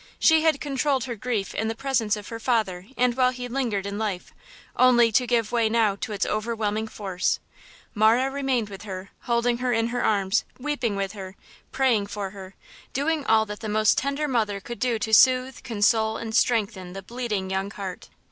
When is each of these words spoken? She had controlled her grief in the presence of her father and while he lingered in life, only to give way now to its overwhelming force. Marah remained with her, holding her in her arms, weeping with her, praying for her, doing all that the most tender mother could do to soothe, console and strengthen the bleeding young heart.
She 0.17 0.41
had 0.41 0.59
controlled 0.59 1.03
her 1.03 1.13
grief 1.15 1.53
in 1.53 1.67
the 1.67 1.75
presence 1.75 2.17
of 2.17 2.29
her 2.29 2.39
father 2.39 2.87
and 2.97 3.15
while 3.15 3.29
he 3.29 3.47
lingered 3.47 3.85
in 3.85 3.99
life, 3.99 4.33
only 4.75 5.11
to 5.11 5.27
give 5.27 5.51
way 5.51 5.69
now 5.69 5.95
to 5.97 6.11
its 6.11 6.25
overwhelming 6.25 6.87
force. 6.87 7.39
Marah 7.93 8.31
remained 8.31 8.67
with 8.67 8.81
her, 8.81 9.11
holding 9.25 9.59
her 9.59 9.71
in 9.71 9.89
her 9.89 10.03
arms, 10.03 10.43
weeping 10.57 10.95
with 10.95 11.11
her, 11.11 11.35
praying 11.71 12.07
for 12.07 12.31
her, 12.31 12.55
doing 12.93 13.23
all 13.27 13.45
that 13.45 13.59
the 13.59 13.69
most 13.69 13.95
tender 13.95 14.27
mother 14.27 14.59
could 14.59 14.79
do 14.79 14.97
to 14.97 15.13
soothe, 15.13 15.61
console 15.61 16.17
and 16.17 16.33
strengthen 16.33 16.93
the 16.93 17.03
bleeding 17.03 17.51
young 17.51 17.69
heart. 17.69 18.09